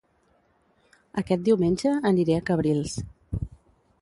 [1.23, 2.97] Aquest diumenge aniré a Cabrils